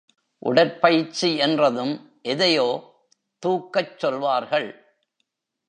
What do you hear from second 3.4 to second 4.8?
தூக்கச் சொல்வார்கள்.